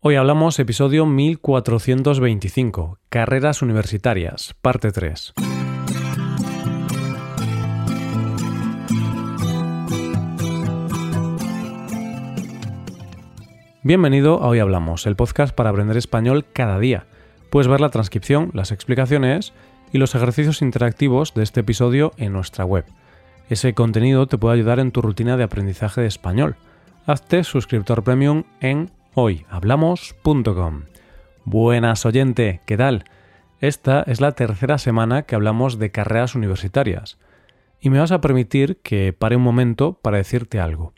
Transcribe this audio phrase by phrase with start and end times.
[0.00, 5.34] Hoy hablamos episodio 1425, Carreras Universitarias, parte 3.
[13.82, 17.08] Bienvenido a Hoy Hablamos, el podcast para aprender español cada día.
[17.50, 19.52] Puedes ver la transcripción, las explicaciones
[19.92, 22.84] y los ejercicios interactivos de este episodio en nuestra web.
[23.50, 26.54] Ese contenido te puede ayudar en tu rutina de aprendizaje de español.
[27.04, 30.82] Hazte suscriptor premium en hoyhablamos.com.
[31.44, 33.04] Buenas oyente, ¿qué tal?
[33.60, 37.18] Esta es la tercera semana que hablamos de carreras universitarias.
[37.80, 40.92] Y me vas a permitir que pare un momento para decirte algo.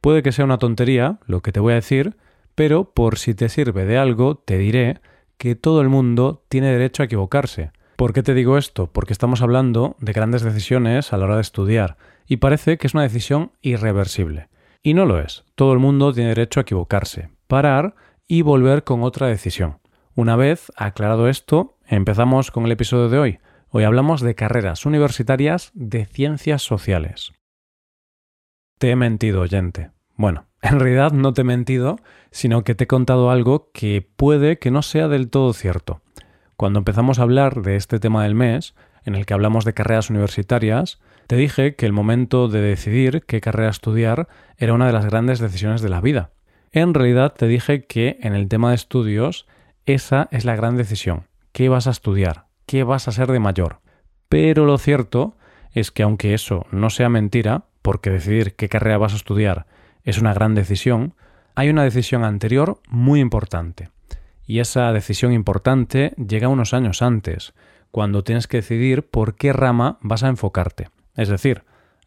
[0.00, 2.16] Puede que sea una tontería lo que te voy a decir,
[2.54, 5.00] pero por si te sirve de algo, te diré
[5.36, 7.72] que todo el mundo tiene derecho a equivocarse.
[7.96, 8.88] ¿Por qué te digo esto?
[8.92, 12.94] Porque estamos hablando de grandes decisiones a la hora de estudiar, y parece que es
[12.94, 14.48] una decisión irreversible.
[14.82, 15.44] Y no lo es.
[15.54, 17.94] Todo el mundo tiene derecho a equivocarse, parar
[18.26, 19.78] y volver con otra decisión.
[20.14, 23.38] Una vez aclarado esto, empezamos con el episodio de hoy.
[23.68, 27.32] Hoy hablamos de carreras universitarias de ciencias sociales.
[28.78, 29.90] Te he mentido, oyente.
[30.14, 31.98] Bueno, en realidad no te he mentido,
[32.30, 36.02] sino que te he contado algo que puede que no sea del todo cierto.
[36.56, 40.10] Cuando empezamos a hablar de este tema del mes, en el que hablamos de carreras
[40.10, 45.06] universitarias, te dije que el momento de decidir qué carrera estudiar era una de las
[45.06, 46.30] grandes decisiones de la vida.
[46.76, 49.46] En realidad te dije que en el tema de estudios
[49.86, 51.24] esa es la gran decisión.
[51.52, 52.48] ¿Qué vas a estudiar?
[52.66, 53.80] ¿Qué vas a ser de mayor?
[54.28, 55.38] Pero lo cierto
[55.72, 59.64] es que aunque eso no sea mentira, porque decidir qué carrera vas a estudiar
[60.04, 61.14] es una gran decisión,
[61.54, 63.88] hay una decisión anterior muy importante.
[64.44, 67.54] Y esa decisión importante llega unos años antes,
[67.90, 70.90] cuando tienes que decidir por qué rama vas a enfocarte.
[71.14, 71.64] Es decir,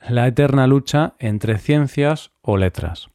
[0.08, 3.09] la eterna lucha entre ciencias o letras.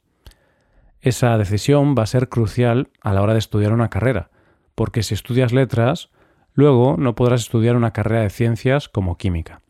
[1.05, 4.31] Esa decisión va a ser crucial a la hora de estudiar una carrera,
[4.73, 6.09] porque si estudias letras,
[6.55, 9.61] luego no podrás estudiar una carrera de ciencias como química.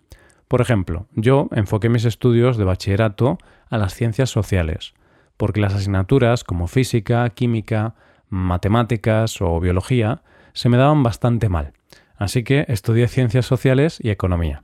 [0.47, 3.37] Por ejemplo, yo enfoqué mis estudios de bachillerato
[3.69, 4.93] a las ciencias sociales,
[5.35, 7.95] porque las asignaturas como física, química,
[8.29, 10.21] matemáticas o biología
[10.53, 11.73] se me daban bastante mal,
[12.15, 14.61] así que estudié ciencias sociales y economía.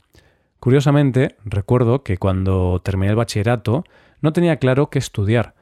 [0.62, 3.84] Curiosamente, recuerdo que cuando terminé el bachillerato
[4.22, 5.54] no tenía claro qué estudiar,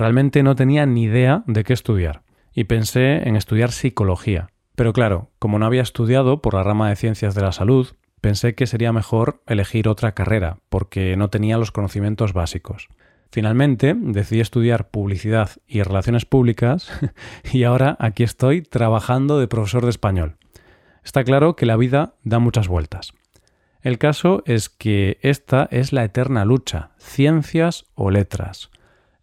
[0.00, 2.22] Realmente no tenía ni idea de qué estudiar
[2.54, 4.48] y pensé en estudiar psicología.
[4.74, 7.86] Pero claro, como no había estudiado por la rama de ciencias de la salud,
[8.22, 12.88] pensé que sería mejor elegir otra carrera, porque no tenía los conocimientos básicos.
[13.30, 16.90] Finalmente decidí estudiar publicidad y relaciones públicas
[17.52, 20.38] y ahora aquí estoy trabajando de profesor de español.
[21.04, 23.12] Está claro que la vida da muchas vueltas.
[23.82, 28.70] El caso es que esta es la eterna lucha, ciencias o letras.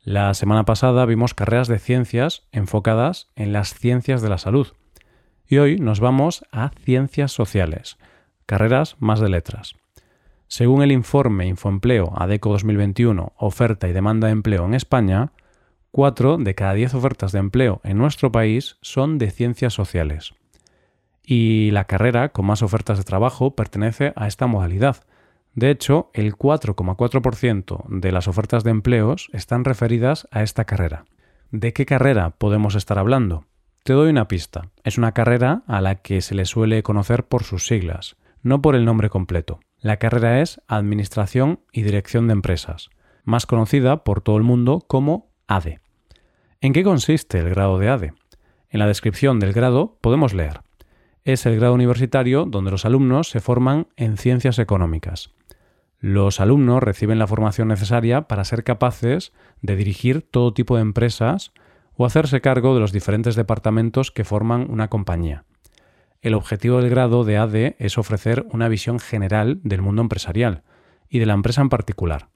[0.08, 4.68] La semana pasada vimos carreras de ciencias enfocadas en las ciencias de la salud.
[5.46, 7.98] Y hoy nos vamos a ciencias sociales,
[8.46, 9.76] carreras más de letras.
[10.48, 15.34] Según el informe Infoempleo ADECO 2021, Oferta y Demanda de Empleo en España,
[15.92, 20.36] 4 de cada 10 ofertas de empleo en nuestro país son de ciencias sociales.
[21.22, 25.04] Y la carrera con más ofertas de trabajo pertenece a esta modalidad,
[25.58, 31.06] de hecho, el 4,4% de las ofertas de empleos están referidas a esta carrera.
[31.50, 33.46] ¿De qué carrera podemos estar hablando?
[33.84, 34.70] Te doy una pista.
[34.84, 38.76] Es una carrera a la que se le suele conocer por sus siglas, no por
[38.76, 39.60] el nombre completo.
[39.80, 42.92] La carrera es Administración y Dirección de Empresas,
[43.24, 45.80] más conocida por todo el mundo como ADE.
[46.62, 48.14] ¿En qué consiste el grado de ADE?
[48.70, 50.62] En la descripción del grado podemos leer.
[51.24, 55.32] Es el grado universitario donde los alumnos se forman en ciencias económicas.
[56.00, 61.54] Los alumnos reciben la formación necesaria para ser capaces de dirigir todo tipo de empresas
[61.96, 65.44] o hacerse cargo de los diferentes departamentos que forman una compañía.
[66.22, 70.64] El objetivo del grado de AD es ofrecer una visión general del mundo empresarial
[71.10, 72.30] y de la empresa en particular.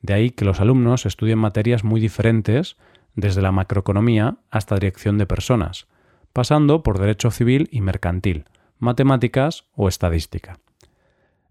[0.00, 2.76] De ahí que los alumnos estudien materias muy diferentes,
[3.14, 5.86] desde la macroeconomía hasta dirección de personas,
[6.32, 8.46] pasando por derecho civil y mercantil,
[8.78, 10.58] matemáticas o estadística.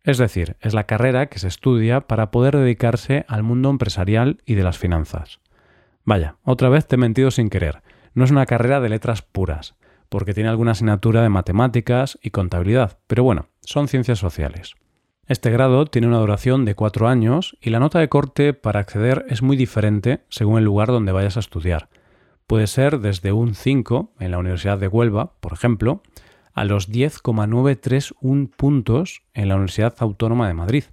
[0.04, 4.56] Es decir, es la carrera que se estudia para poder dedicarse al mundo empresarial y
[4.56, 5.40] de las finanzas.
[6.04, 7.84] Vaya, otra vez te he mentido sin querer.
[8.14, 9.76] No es una carrera de letras puras,
[10.10, 14.76] porque tiene alguna asignatura de matemáticas y contabilidad, pero bueno, son ciencias sociales.
[15.28, 19.26] Este grado tiene una duración de cuatro años y la nota de corte para acceder
[19.30, 21.90] es muy diferente según el lugar donde vayas a estudiar.
[22.48, 26.02] Puede ser desde un 5 en la Universidad de Huelva, por ejemplo,
[26.54, 30.84] a los 10,931 puntos en la Universidad Autónoma de Madrid.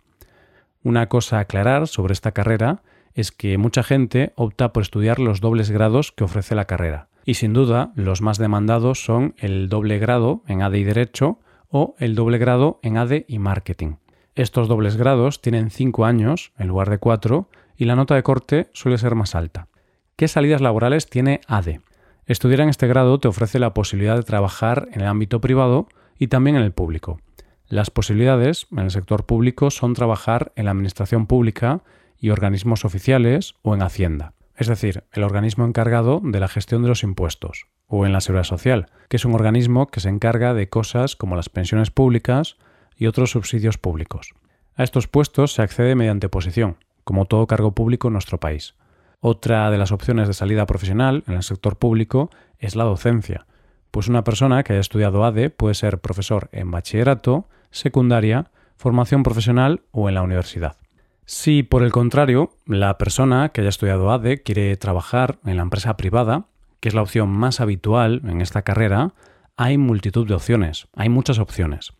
[0.82, 2.82] Una cosa a aclarar sobre esta carrera
[3.14, 7.34] es que mucha gente opta por estudiar los dobles grados que ofrece la carrera, Y
[7.34, 12.14] sin duda, los más demandados son el doble grado en ADE y Derecho o el
[12.14, 13.96] doble grado en ADE y Marketing.
[14.34, 18.70] Estos dobles grados tienen 5 años en lugar de 4 y la nota de corte
[18.72, 19.69] suele ser más alta.
[20.16, 21.81] ¿Qué salidas laborales tiene ADE?
[22.29, 25.89] Estudiar en este grado te ofrece la posibilidad de trabajar en el ámbito privado
[26.19, 27.23] y también en el público.
[27.69, 31.81] Las posibilidades en el sector público son trabajar en la administración pública
[32.19, 36.89] y organismos oficiales o en Hacienda, es decir, el organismo encargado de la gestión de
[36.89, 40.69] los impuestos, o en la Seguridad Social, que es un organismo que se encarga de
[40.69, 42.59] cosas como las pensiones públicas
[42.95, 44.35] y otros subsidios públicos.
[44.75, 48.75] A estos puestos se accede mediante posición, como todo cargo público en nuestro país.
[49.20, 53.47] Otra de las opciones de salida profesional en el sector público es la docencia,
[53.91, 59.82] pues una persona que haya estudiado ADE puede ser profesor en bachillerato, secundaria, formación profesional
[59.91, 60.76] o en la universidad.
[61.25, 65.97] Si, por el contrario, la persona que haya estudiado ADE quiere trabajar en la empresa
[65.97, 66.47] privada,
[66.81, 69.15] que es la opción más habitual en esta carrera,
[69.56, 71.93] hay multitud de opciones, hay muchas opciones.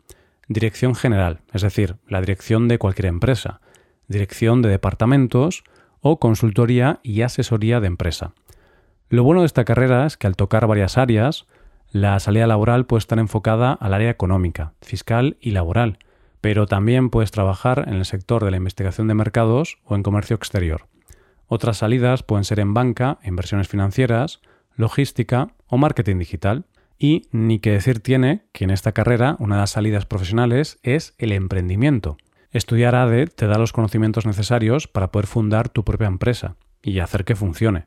[0.47, 3.61] Dirección general, es decir, la dirección de cualquier empresa,
[4.07, 5.65] dirección de departamentos
[6.01, 8.33] o consultoría y asesoría de empresa.
[9.09, 11.47] Lo bueno de esta carrera es que al tocar varias áreas,
[11.91, 15.99] la salida laboral puede estar enfocada al área económica, fiscal y laboral,
[16.41, 20.37] pero también puedes trabajar en el sector de la investigación de mercados o en comercio
[20.37, 20.87] exterior.
[21.47, 24.41] Otras salidas pueden ser en banca, inversiones financieras,
[24.77, 26.65] logística o marketing digital.
[26.99, 31.15] Y ni que decir tiene que en esta carrera una de las salidas profesionales es
[31.19, 32.17] el emprendimiento.
[32.59, 37.25] Estudiar ADE te da los conocimientos necesarios para poder fundar tu propia empresa y hacer
[37.25, 37.87] que funcione.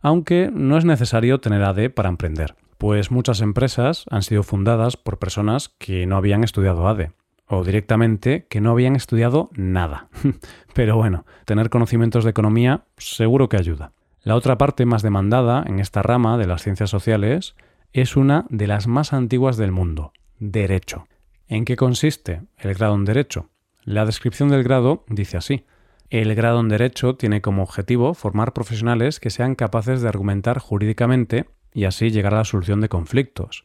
[0.00, 5.18] Aunque no es necesario tener ADE para emprender, pues muchas empresas han sido fundadas por
[5.18, 7.12] personas que no habían estudiado ADE
[7.46, 10.08] o directamente que no habían estudiado nada.
[10.74, 13.92] Pero bueno, tener conocimientos de economía seguro que ayuda.
[14.22, 17.54] La otra parte más demandada en esta rama de las ciencias sociales
[17.92, 21.06] es una de las más antiguas del mundo, Derecho.
[21.48, 23.50] ¿En qué consiste el grado en Derecho?
[23.86, 25.64] La descripción del grado dice así.
[26.10, 31.44] El grado en Derecho tiene como objetivo formar profesionales que sean capaces de argumentar jurídicamente
[31.72, 33.64] y así llegar a la solución de conflictos,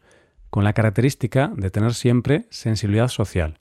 [0.52, 3.58] con la característica de tener siempre sensibilidad social,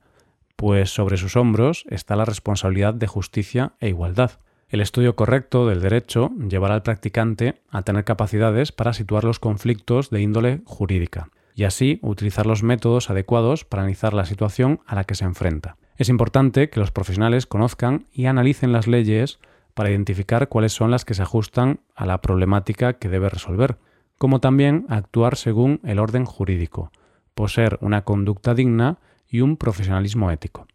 [0.57, 4.33] pues sobre sus hombros está la responsabilidad de justicia e igualdad.
[4.69, 10.11] El estudio correcto del derecho llevará al practicante a tener capacidades para situar los conflictos
[10.11, 15.05] de índole jurídica y así utilizar los métodos adecuados para analizar la situación a la
[15.05, 15.79] que se enfrenta.
[16.01, 19.39] Es importante que los profesionales conozcan y analicen las leyes
[19.75, 23.77] para identificar cuáles son las que se ajustan a la problemática que debe resolver,
[24.17, 26.91] como también actuar según el orden jurídico,
[27.35, 28.97] poseer una conducta digna
[29.29, 30.69] y un profesionalismo ético.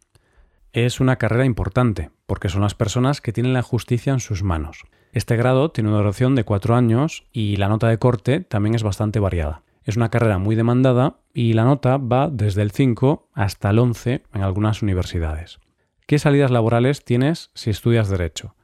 [0.72, 4.84] Es una carrera importante, porque son las personas que tienen la justicia en sus manos.
[5.10, 8.84] Este grado tiene una duración de cuatro años y la nota de corte también es
[8.84, 9.62] bastante variada.
[9.86, 14.24] Es una carrera muy demandada y la nota va desde el 5 hasta el 11
[14.34, 15.60] en algunas universidades.
[16.08, 18.56] ¿Qué salidas laborales tienes si estudias derecho?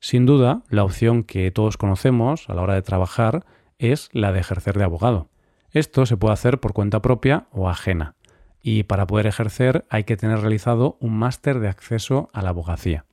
[0.00, 3.46] Sin duda, la opción que todos conocemos a la hora de trabajar
[3.78, 5.28] es la de ejercer de abogado.
[5.70, 8.16] Esto se puede hacer por cuenta propia o ajena
[8.60, 13.04] y para poder ejercer hay que tener realizado un máster de acceso a la abogacía.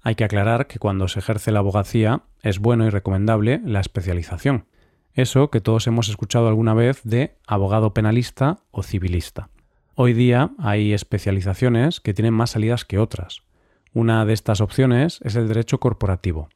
[0.00, 4.64] Hay que aclarar que cuando se ejerce la abogacía es bueno y recomendable la especialización.
[5.14, 9.50] Eso que todos hemos escuchado alguna vez de abogado penalista o civilista.
[9.94, 13.42] Hoy día hay especializaciones que tienen más salidas que otras.
[13.92, 16.48] Una de estas opciones es el derecho corporativo,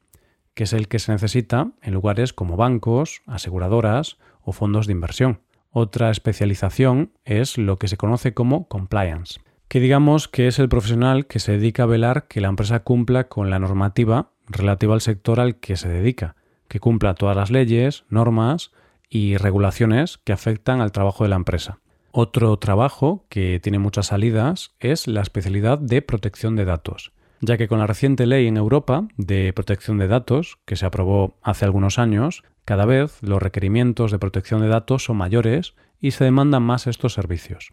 [0.55, 5.41] que es el que se necesita en lugares como bancos, aseguradoras o fondos de inversión.
[5.69, 11.27] Otra especialización es lo que se conoce como compliance, que digamos que es el profesional
[11.27, 15.39] que se dedica a velar que la empresa cumpla con la normativa relativa al sector
[15.39, 16.35] al que se dedica,
[16.67, 18.71] que cumpla todas las leyes, normas
[19.09, 21.79] y regulaciones que afectan al trabajo de la empresa.
[22.11, 27.67] Otro trabajo que tiene muchas salidas es la especialidad de protección de datos, ya que
[27.67, 31.99] con la reciente ley en Europa de protección de datos, que se aprobó hace algunos
[31.99, 36.87] años, cada vez los requerimientos de protección de datos son mayores y se demandan más
[36.87, 37.71] estos servicios.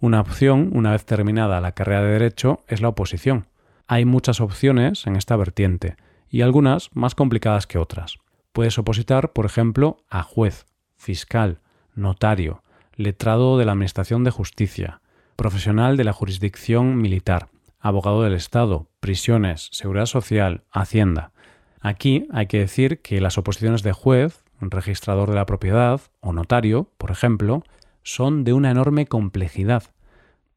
[0.00, 3.48] Una opción, una vez terminada la carrera de Derecho, es la oposición.
[3.86, 5.96] Hay muchas opciones en esta vertiente,
[6.30, 8.18] y algunas más complicadas que otras.
[8.52, 10.66] Puedes opositar, por ejemplo, a juez,
[10.96, 11.60] fiscal,
[11.94, 12.62] notario,
[12.94, 15.00] letrado de la Administración de Justicia,
[15.36, 21.32] profesional de la jurisdicción militar, abogado del Estado, prisiones, seguridad social, hacienda.
[21.80, 26.90] Aquí hay que decir que las oposiciones de juez, registrador de la propiedad o notario,
[26.98, 27.62] por ejemplo,
[28.02, 29.84] son de una enorme complejidad,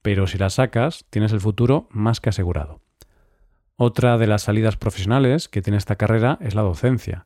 [0.01, 2.81] pero si las sacas tienes el futuro más que asegurado.
[3.75, 7.25] Otra de las salidas profesionales que tiene esta carrera es la docencia,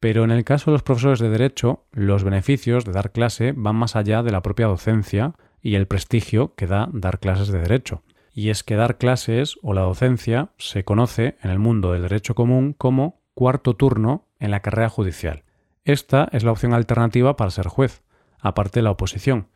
[0.00, 3.76] Pero en el caso de los profesores de Derecho, los beneficios de dar clase van
[3.76, 8.02] más allá de la propia docencia y el prestigio que da dar clases de Derecho.
[8.32, 12.36] Y es que dar clases o la docencia se conoce en el mundo del derecho
[12.36, 15.42] común como cuarto turno en la carrera judicial.
[15.84, 18.04] Esta es la opción alternativa para ser juez,
[18.40, 19.48] aparte de la oposición,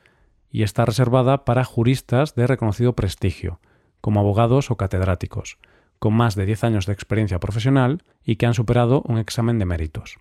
[0.50, 3.60] y está reservada para juristas de reconocido prestigio,
[4.00, 5.58] como abogados o catedráticos,
[6.00, 9.66] con más de 10 años de experiencia profesional y que han superado un examen de
[9.66, 10.18] méritos.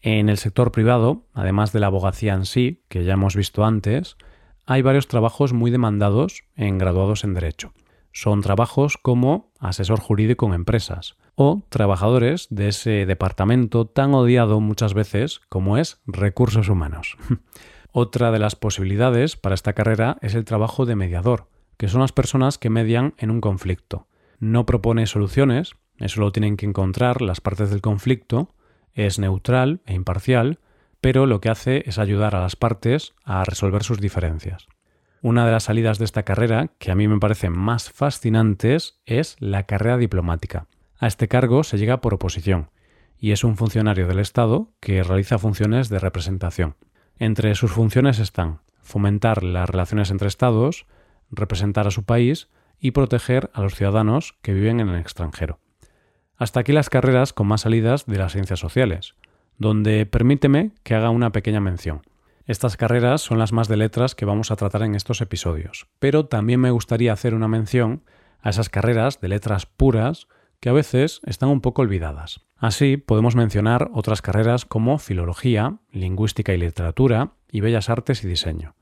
[0.00, 4.16] En el sector privado, además de la abogacía en sí, que ya hemos visto antes,
[4.66, 7.72] hay varios trabajos muy demandados en graduados en Derecho.
[8.12, 14.94] Son trabajos como asesor jurídico en empresas o trabajadores de ese departamento tan odiado muchas
[14.94, 17.16] veces como es recursos humanos.
[17.92, 22.12] Otra de las posibilidades para esta carrera es el trabajo de mediador, que son las
[22.12, 24.08] personas que median en un conflicto.
[24.38, 28.54] No propone soluciones, eso lo tienen que encontrar las partes del conflicto,
[28.96, 30.58] es neutral e imparcial,
[31.00, 34.66] pero lo que hace es ayudar a las partes a resolver sus diferencias.
[35.22, 39.36] Una de las salidas de esta carrera, que a mí me parecen más fascinantes, es
[39.38, 40.66] la carrera diplomática.
[40.98, 42.70] A este cargo se llega por oposición,
[43.18, 46.76] y es un funcionario del Estado que realiza funciones de representación.
[47.18, 50.86] Entre sus funciones están fomentar las relaciones entre Estados,
[51.30, 52.48] representar a su país
[52.78, 55.58] y proteger a los ciudadanos que viven en el extranjero.
[56.36, 59.14] Hasta aquí las carreras con más salidas de las ciencias sociales,
[59.58, 62.02] donde permíteme que haga una pequeña mención.
[62.46, 66.26] Estas carreras son las más de letras que vamos a tratar en estos episodios, pero
[66.26, 68.02] también me gustaría hacer una mención
[68.40, 70.28] a esas carreras de letras puras
[70.60, 72.46] que a veces están un poco olvidadas.
[72.56, 78.74] Así podemos mencionar otras carreras como filología, lingüística y literatura y bellas artes y diseño.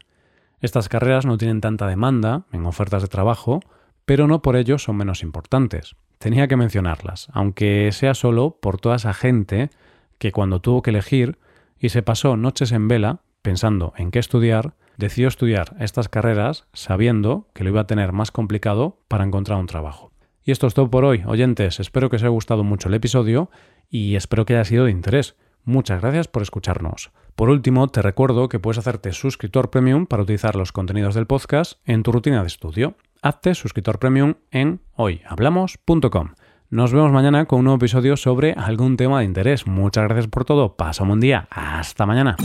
[0.60, 3.60] Estas carreras no tienen tanta demanda en ofertas de trabajo,
[4.04, 5.96] pero no por ello son menos importantes.
[6.18, 9.70] Tenía que mencionarlas, aunque sea solo por toda esa gente
[10.18, 11.38] que cuando tuvo que elegir
[11.78, 17.48] y se pasó noches en vela pensando en qué estudiar, decidió estudiar estas carreras sabiendo
[17.52, 20.12] que lo iba a tener más complicado para encontrar un trabajo.
[20.42, 21.80] Y esto es todo por hoy, oyentes.
[21.80, 23.50] Espero que os haya gustado mucho el episodio
[23.90, 25.36] y espero que haya sido de interés.
[25.64, 27.10] Muchas gracias por escucharnos.
[27.34, 31.80] Por último, te recuerdo que puedes hacerte suscriptor premium para utilizar los contenidos del podcast
[31.84, 36.34] en tu rutina de estudio hazte suscriptor premium en hoyhablamos.com.
[36.68, 39.66] Nos vemos mañana con un nuevo episodio sobre algún tema de interés.
[39.66, 40.76] Muchas gracias por todo.
[40.76, 41.48] Pasa un buen día.
[41.50, 42.36] Hasta mañana.